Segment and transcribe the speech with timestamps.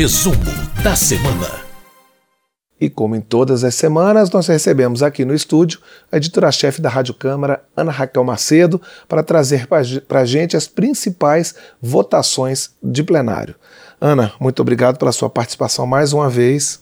[0.00, 0.34] Resumo
[0.82, 1.60] da semana.
[2.80, 5.78] E como em todas as semanas, nós recebemos aqui no estúdio
[6.10, 9.68] a editora-chefe da Rádio Câmara, Ana Raquel Macedo, para trazer
[10.08, 13.54] para a gente as principais votações de plenário.
[14.00, 16.80] Ana, muito obrigado pela sua participação mais uma vez.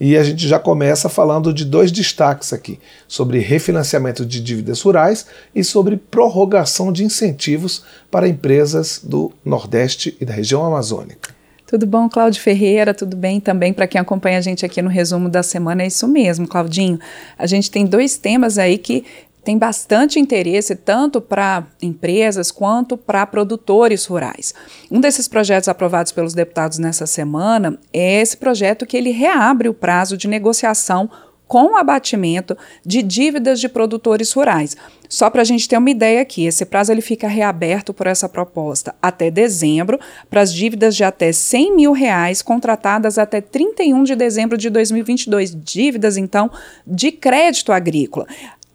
[0.00, 5.26] E a gente já começa falando de dois destaques aqui: sobre refinanciamento de dívidas rurais
[5.54, 11.43] e sobre prorrogação de incentivos para empresas do Nordeste e da região amazônica.
[11.66, 12.92] Tudo bom, Cláudio Ferreira?
[12.92, 15.82] Tudo bem também para quem acompanha a gente aqui no resumo da semana?
[15.82, 16.98] É isso mesmo, Claudinho.
[17.38, 19.04] A gente tem dois temas aí que
[19.42, 24.54] tem bastante interesse tanto para empresas quanto para produtores rurais.
[24.90, 29.74] Um desses projetos aprovados pelos deputados nessa semana é esse projeto que ele reabre o
[29.74, 31.10] prazo de negociação
[31.54, 34.76] com abatimento de dívidas de produtores rurais.
[35.08, 38.28] Só para a gente ter uma ideia aqui, esse prazo ele fica reaberto por essa
[38.28, 44.16] proposta até dezembro para as dívidas de até 100 mil reais contratadas até 31 de
[44.16, 45.54] dezembro de 2022.
[45.54, 46.50] Dívidas, então,
[46.84, 48.26] de crédito agrícola.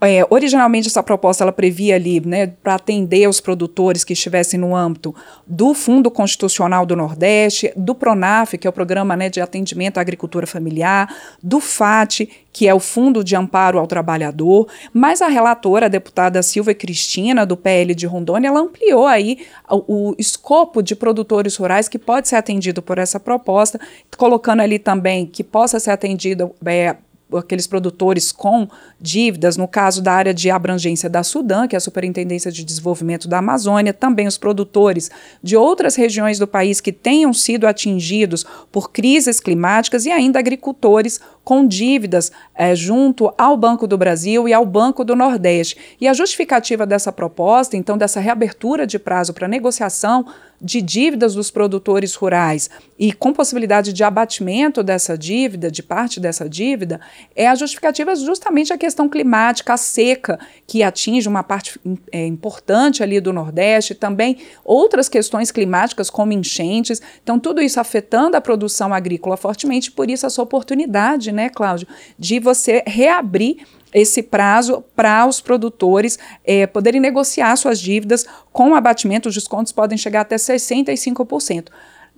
[0.02, 4.74] É, originalmente essa proposta ela previa ali, né, para atender os produtores que estivessem no
[4.74, 5.14] âmbito
[5.46, 10.02] do Fundo Constitucional do Nordeste, do Pronaf, que é o Programa né, de Atendimento à
[10.02, 15.88] Agricultura Familiar, do FAT, que é o Fundo de Amparo ao Trabalhador, mas a relatora,
[15.88, 20.96] a deputada Silvia Cristina, do PL de Rondônia, ela ampliou aí o, o escopo de
[20.96, 23.80] produtores rurais que pode ser atendido por essa proposta,
[24.18, 26.96] colocando ali também que possa ser atendido é,
[27.38, 28.68] aqueles produtores com
[29.00, 33.28] dívidas, no caso da área de abrangência da Sudã, que é a Superintendência de Desenvolvimento
[33.28, 38.92] da Amazônia, também os produtores de outras regiões do país que tenham sido atingidos por
[38.92, 44.66] crises climáticas e ainda agricultores com dívidas é, junto ao Banco do Brasil e ao
[44.66, 45.78] Banco do Nordeste.
[46.00, 50.26] E a justificativa dessa proposta, então, dessa reabertura de prazo para negociação
[50.62, 56.50] de dívidas dos produtores rurais e com possibilidade de abatimento dessa dívida, de parte dessa
[56.50, 57.00] dívida,
[57.36, 61.80] é a justificativa justamente a questão climática, a seca, que atinge uma parte
[62.12, 67.02] é, importante ali do Nordeste, também outras questões climáticas, como enchentes.
[67.24, 71.88] Então, tudo isso afetando a produção agrícola fortemente, por isso essa oportunidade, né, Cláudio,
[72.18, 73.58] de você reabrir
[73.94, 79.98] esse prazo para os produtores é, poderem negociar suas dívidas com abatimento, os descontos podem
[79.98, 81.70] chegar até 65%.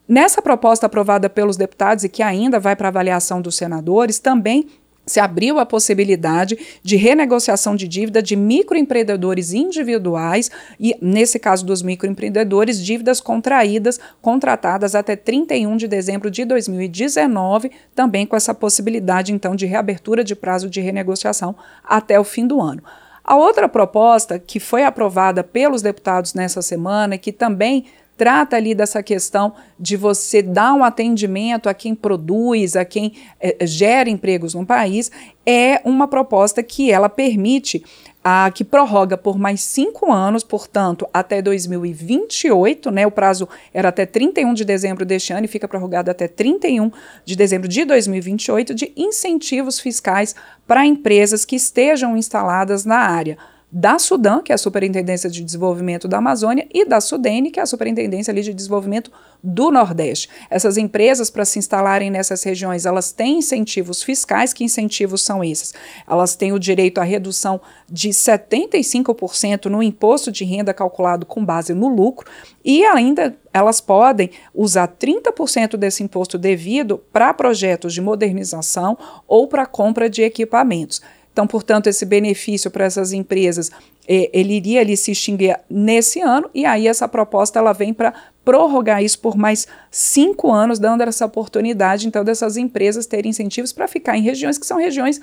[0.08, 4.68] Nessa proposta aprovada pelos deputados e que ainda vai para avaliação dos senadores, também
[5.06, 11.82] se abriu a possibilidade de renegociação de dívida de microempreendedores individuais e, nesse caso dos
[11.82, 19.56] microempreendedores, dívidas contraídas, contratadas até 31 de dezembro de 2019, também com essa possibilidade, então,
[19.56, 22.84] de reabertura de prazo de renegociação até o fim do ano.
[23.24, 27.86] A outra proposta que foi aprovada pelos deputados nessa semana e que também
[28.22, 33.66] trata ali dessa questão de você dar um atendimento a quem produz, a quem é,
[33.66, 35.10] gera empregos no país,
[35.44, 37.84] é uma proposta que ela permite
[38.24, 43.08] a que prorroga por mais cinco anos, portanto, até 2028, né?
[43.08, 46.92] O prazo era até 31 de dezembro deste ano e fica prorrogado até 31
[47.26, 50.36] de dezembro de 2028, de incentivos fiscais
[50.68, 53.36] para empresas que estejam instaladas na área
[53.72, 57.64] da Sudã, que é a Superintendência de Desenvolvimento da Amazônia, e da Sudene, que é
[57.64, 59.10] a Superintendência ali de Desenvolvimento
[59.42, 60.30] do Nordeste.
[60.50, 64.52] Essas empresas, para se instalarem nessas regiões, elas têm incentivos fiscais.
[64.52, 65.74] Que incentivos são esses?
[66.08, 71.74] Elas têm o direito à redução de 75% no imposto de renda calculado com base
[71.74, 72.30] no lucro
[72.64, 79.66] e ainda elas podem usar 30% desse imposto devido para projetos de modernização ou para
[79.66, 81.02] compra de equipamentos.
[81.32, 83.72] Então, portanto, esse benefício para essas empresas,
[84.08, 88.14] é, ele iria ali se extinguir nesse ano, e aí essa proposta ela vem para
[88.44, 93.88] prorrogar isso por mais cinco anos, dando essa oportunidade, então, dessas empresas terem incentivos para
[93.88, 95.22] ficar em regiões que são regiões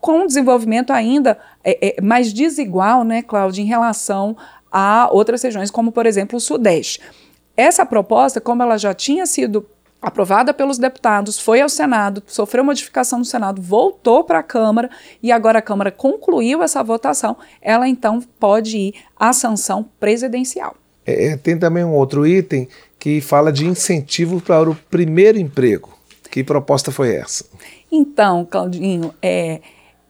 [0.00, 4.36] com desenvolvimento ainda é, é, mais desigual, né, Cláudia, em relação
[4.72, 7.00] a outras regiões, como, por exemplo, o Sudeste.
[7.56, 9.66] Essa proposta, como ela já tinha sido
[10.00, 14.90] aprovada pelos deputados, foi ao Senado, sofreu modificação no Senado, voltou para a Câmara
[15.22, 20.74] e agora a Câmara concluiu essa votação, ela então pode ir à sanção presidencial.
[21.04, 22.68] É, é tem também um outro item
[22.98, 25.90] que fala de incentivo para o primeiro emprego.
[26.30, 27.44] Que proposta foi essa?
[27.90, 29.60] Então, Claudinho, é,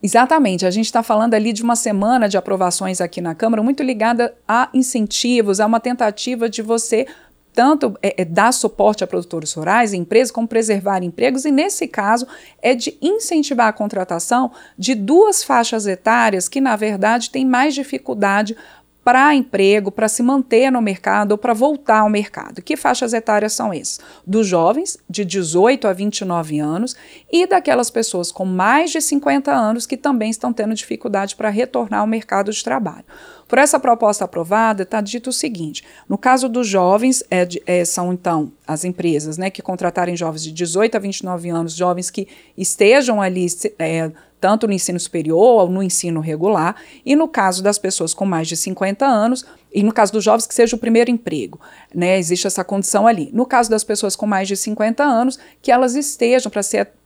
[0.03, 3.83] Exatamente, a gente está falando ali de uma semana de aprovações aqui na Câmara, muito
[3.83, 7.05] ligada a incentivos, a uma tentativa de você
[7.53, 11.87] tanto é, é, dar suporte a produtores rurais e empresas, como preservar empregos, e nesse
[11.87, 12.27] caso
[12.61, 18.55] é de incentivar a contratação de duas faixas etárias que, na verdade, têm mais dificuldade
[19.03, 22.61] para emprego, para se manter no mercado ou para voltar ao mercado.
[22.61, 23.99] Que faixas etárias são essas?
[24.25, 26.95] Dos jovens de 18 a 29 anos
[27.31, 32.01] e daquelas pessoas com mais de 50 anos que também estão tendo dificuldade para retornar
[32.01, 33.05] ao mercado de trabalho.
[33.47, 38.13] Por essa proposta aprovada, está dito o seguinte: no caso dos jovens, é, é, são
[38.13, 42.27] então as empresas né, que contratarem jovens de 18 a 29 anos, jovens que
[42.57, 43.45] estejam ali.
[43.77, 46.75] É, tanto no ensino superior ou no ensino regular,
[47.05, 50.47] e no caso das pessoas com mais de 50 anos, e no caso dos jovens,
[50.47, 51.59] que seja o primeiro emprego,
[51.93, 52.17] né?
[52.17, 53.29] Existe essa condição ali.
[53.31, 56.61] No caso das pessoas com mais de 50 anos, que elas estejam, para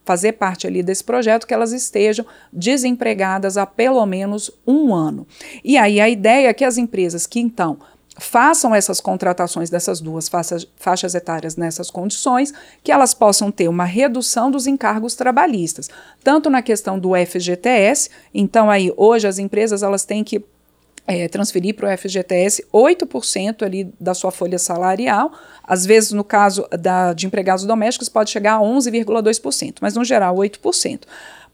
[0.06, 5.28] fazer parte ali desse projeto, que elas estejam desempregadas há pelo menos um ano.
[5.64, 7.78] E aí a ideia é que as empresas que então
[8.18, 12.54] façam essas contratações dessas duas faixas, faixas, etárias nessas condições,
[12.84, 15.90] que elas possam ter uma redução dos encargos trabalhistas,
[16.24, 20.44] tanto na questão do FGTS, então aí hoje as empresas elas têm que
[21.08, 25.32] é, transferir para o FGTS 8% ali da sua folha salarial,
[25.64, 30.36] às vezes no caso da, de empregados domésticos pode chegar a 11,2%, mas no geral
[30.36, 31.02] 8%.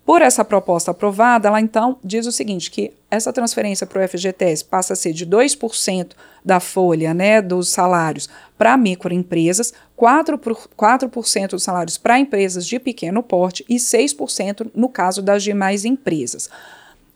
[0.06, 4.66] Por essa proposta aprovada, ela então diz o seguinte: que essa transferência para o FGTS
[4.66, 6.14] passa a ser de 2%
[6.44, 8.28] da folha né, dos salários
[8.58, 11.10] para microempresas, 4%, por, 4
[11.50, 16.50] dos salários para empresas de pequeno porte e 6% no caso das demais empresas.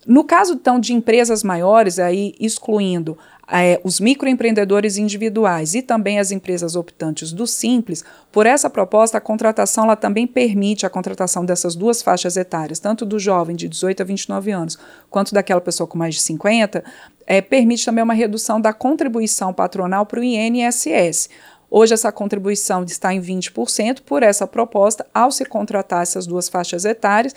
[0.06, 3.18] No caso, então, de empresas maiores, aí excluindo
[3.52, 9.22] é, os microempreendedores individuais e também as empresas optantes do Simples, por essa proposta, a
[9.22, 14.02] contratação ela também permite a contratação dessas duas faixas etárias, tanto do jovem de 18
[14.02, 14.78] a 29 anos,
[15.10, 16.84] quanto daquela pessoa com mais de 50,
[17.28, 21.30] é, permite também uma redução da contribuição patronal para o INSS.
[21.70, 26.86] Hoje essa contribuição está em 20%, por essa proposta, ao se contratar essas duas faixas
[26.86, 27.36] etárias,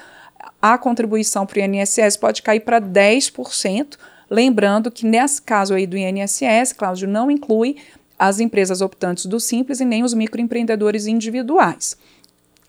[0.60, 3.96] a contribuição para o INSS pode cair para 10%,
[4.30, 7.76] Lembrando que nesse caso aí do INSS, Cláudio, não inclui
[8.18, 11.96] as empresas optantes do Simples e nem os microempreendedores individuais.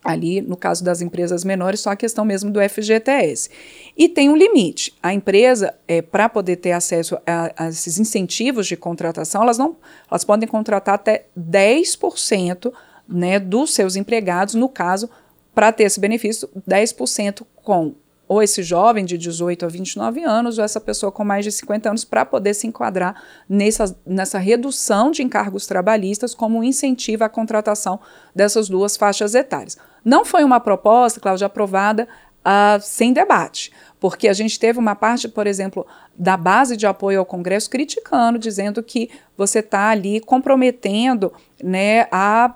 [0.02, 3.50] Ali, no caso das empresas menores, só a questão mesmo do FGTS.
[3.98, 4.94] E tem um limite.
[5.04, 9.76] A empresa, é, para poder ter acesso a, a, esses incentivos de contratação, elas, não,
[10.10, 12.72] elas podem contratar até 10%
[13.10, 15.10] né, dos seus empregados, no caso,
[15.54, 17.94] para ter esse benefício, 10% com
[18.30, 21.90] ou esse jovem de 18 a 29 anos, ou essa pessoa com mais de 50
[21.90, 28.00] anos, para poder se enquadrar nessa, nessa redução de encargos trabalhistas como incentivo à contratação
[28.34, 29.80] dessas duas faixas etárias.
[30.06, 32.08] Não foi uma proposta, Cláudia, aprovada
[32.46, 37.18] uh, sem debate, porque a gente teve uma parte, por exemplo, da base de apoio
[37.18, 41.34] ao Congresso criticando, dizendo que você está ali comprometendo
[41.64, 42.54] né, a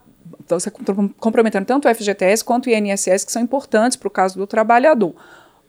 [0.47, 0.69] você
[1.19, 5.15] comprometendo tanto o FGTS quanto o INSS, que são importantes para o caso do trabalhador.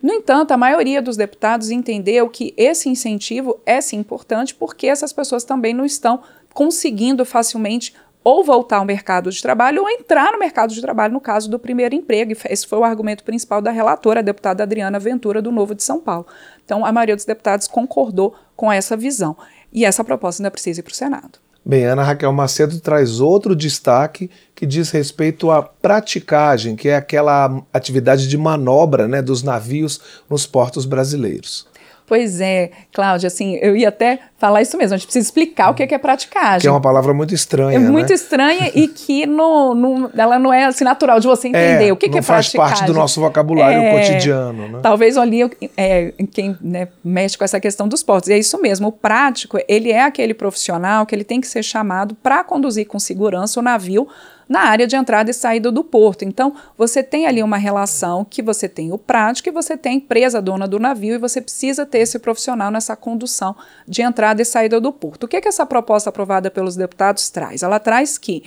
[0.04, 5.14] No entanto, a maioria dos deputados entendeu que esse incentivo é sim importante porque essas
[5.14, 6.22] pessoas também não estão
[6.52, 11.22] conseguindo facilmente ou voltar ao mercado de trabalho ou entrar no mercado de trabalho no
[11.22, 12.34] caso do primeiro emprego.
[12.50, 15.98] Esse foi o argumento principal da relatora, a deputada Adriana Ventura, do Novo de São
[15.98, 16.26] Paulo.
[16.62, 19.34] Então, a maioria dos deputados concordou com essa visão.
[19.72, 21.43] E essa proposta ainda precisa ir para o Senado.
[21.66, 27.62] Bem, Ana Raquel Macedo traz outro destaque que diz respeito à praticagem, que é aquela
[27.72, 31.66] atividade de manobra né, dos navios nos portos brasileiros.
[32.06, 35.74] Pois é, Cláudia, assim, eu ia até falar isso mesmo, a gente precisa explicar o
[35.74, 36.60] que é, praticagem.
[36.60, 37.76] Que é uma palavra muito estranha.
[37.76, 38.14] É muito né?
[38.14, 41.88] estranha e que no, no, ela não é assim natural de você entender.
[41.88, 42.60] É, o que, que é praticagem.
[42.60, 44.68] faz parte do nosso vocabulário é, cotidiano.
[44.68, 44.80] Né?
[44.82, 48.28] Talvez ali é, quem né, mexe com essa questão dos portos.
[48.28, 51.62] E é isso mesmo, o prático, ele é aquele profissional que ele tem que ser
[51.62, 54.06] chamado para conduzir com segurança o navio
[54.48, 56.24] na área de entrada e saída do porto.
[56.24, 59.96] Então, você tem ali uma relação que você tem o prático e você tem a
[59.96, 64.44] empresa dona do navio e você precisa ter esse profissional nessa condução de entrada e
[64.44, 65.24] saída do porto.
[65.24, 67.62] O que, é que essa proposta aprovada pelos deputados traz?
[67.62, 68.44] Ela traz que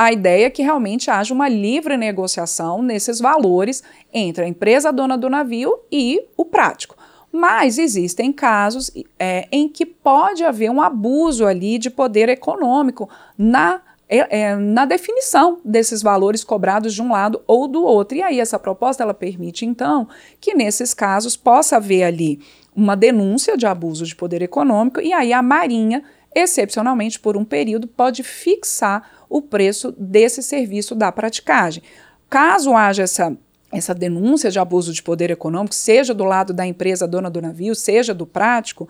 [0.00, 5.18] a ideia é que realmente haja uma livre negociação nesses valores entre a empresa dona
[5.18, 6.96] do navio e o prático.
[7.30, 13.82] Mas existem casos é, em que pode haver um abuso ali de poder econômico na
[14.10, 18.18] é, é, na definição desses valores cobrados de um lado ou do outro.
[18.18, 20.08] E aí essa proposta ela permite então
[20.40, 22.40] que nesses casos possa haver ali
[22.74, 26.02] uma denúncia de abuso de poder econômico e aí a Marinha,
[26.34, 31.82] excepcionalmente por um período, pode fixar o preço desse serviço da praticagem.
[32.28, 33.36] Caso haja essa
[33.72, 37.72] essa denúncia de abuso de poder econômico, seja do lado da empresa dona do navio,
[37.72, 38.88] seja do prático,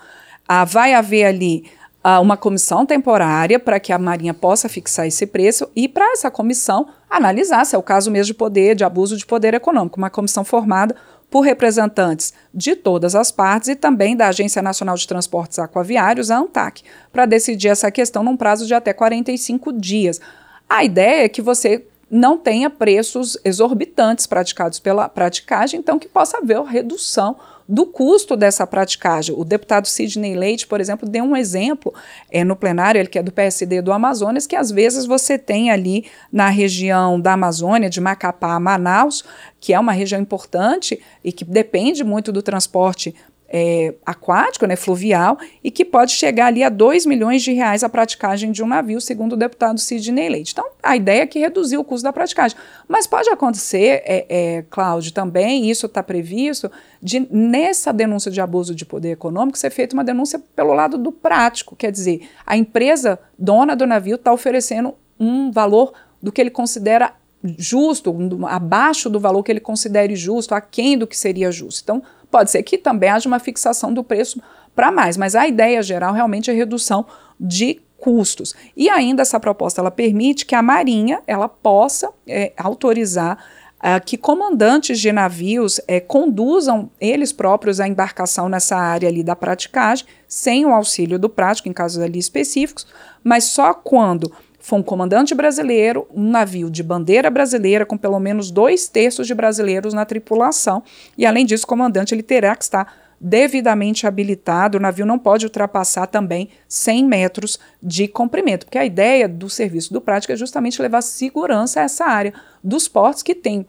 [0.48, 1.70] ah, vai haver ali
[2.02, 6.88] uma comissão temporária para que a Marinha possa fixar esse preço e para essa comissão
[7.08, 9.98] analisar se é o caso mesmo de poder, de abuso de poder econômico.
[9.98, 10.96] Uma comissão formada
[11.30, 16.38] por representantes de todas as partes e também da Agência Nacional de Transportes Aquaviários, a
[16.38, 20.20] ANTAC, para decidir essa questão num prazo de até 45 dias.
[20.68, 26.38] A ideia é que você não tenha preços exorbitantes praticados pela praticagem, então que possa
[26.38, 27.36] haver redução
[27.70, 29.32] do custo dessa praticagem.
[29.38, 31.94] O deputado Sidney Leite, por exemplo, deu um exemplo
[32.28, 35.70] é, no plenário, ele que é do PSD do Amazonas, que às vezes você tem
[35.70, 39.24] ali na região da Amazônia, de Macapá a Manaus,
[39.60, 43.14] que é uma região importante e que depende muito do transporte
[43.50, 47.88] é, aquático, né, fluvial, e que pode chegar ali a 2 milhões de reais a
[47.88, 50.52] praticagem de um navio, segundo o deputado Sidney Leite.
[50.52, 52.56] Então, a ideia é que reduzir o custo da praticagem.
[52.86, 56.70] Mas pode acontecer, é, é, Cláudio, também, isso está previsto,
[57.02, 61.10] de nessa denúncia de abuso de poder econômico ser feita uma denúncia pelo lado do
[61.10, 65.92] prático, quer dizer, a empresa dona do navio está oferecendo um valor
[66.22, 68.14] do que ele considera justo,
[68.46, 71.80] abaixo do valor que ele considere justo, aquém do que seria justo.
[71.82, 74.40] Então, Pode ser que também haja uma fixação do preço
[74.74, 77.06] para mais, mas a ideia geral realmente é redução
[77.38, 78.54] de custos.
[78.76, 83.38] E ainda essa proposta ela permite que a Marinha ela possa é, autorizar
[83.80, 89.36] uh, que comandantes de navios é, conduzam eles próprios a embarcação nessa área ali da
[89.36, 92.86] praticagem, sem o auxílio do prático, em casos ali específicos,
[93.22, 98.50] mas só quando foi um comandante brasileiro, um navio de bandeira brasileira com pelo menos
[98.50, 100.82] dois terços de brasileiros na tripulação.
[101.16, 104.78] E além disso, o comandante ele terá que estar devidamente habilitado.
[104.78, 109.92] O navio não pode ultrapassar também 100 metros de comprimento, porque a ideia do serviço
[109.92, 113.66] do prático é justamente levar segurança a essa área dos portos que tem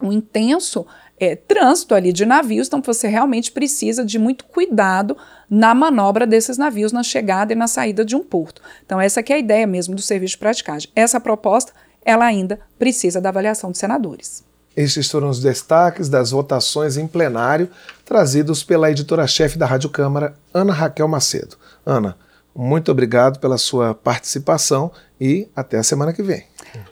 [0.00, 0.86] um intenso
[1.18, 5.16] é, trânsito ali de navios, então você realmente precisa de muito cuidado
[5.48, 8.60] na manobra desses navios na chegada e na saída de um porto.
[8.84, 10.90] Então essa é a ideia mesmo do serviço de praticagem.
[10.94, 11.72] Essa proposta,
[12.04, 14.44] ela ainda precisa da avaliação dos senadores.
[14.76, 17.70] Estes foram os destaques das votações em plenário
[18.04, 21.56] trazidos pela editora-chefe da Rádio Câmara, Ana Raquel Macedo.
[21.86, 22.16] Ana,
[22.54, 26.44] muito obrigado pela sua participação e até a semana que vem.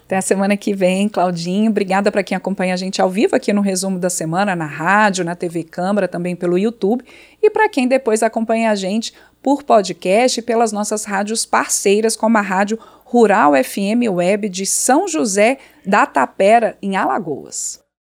[0.05, 1.71] Até a semana que vem, Claudinho.
[1.71, 5.25] Obrigada para quem acompanha a gente ao vivo aqui no resumo da semana, na rádio,
[5.25, 7.05] na TV Câmara, também pelo YouTube.
[7.43, 12.39] E para quem depois acompanha a gente por podcast e pelas nossas rádios parceiras, como
[12.39, 17.83] a Rádio Rural FM Web de São José da Tapera, em Alagoas.